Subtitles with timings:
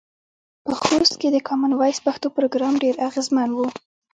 [0.65, 3.57] په خوست کې د کامن وایس پښتو پروګرام ډیر اغیزمن و.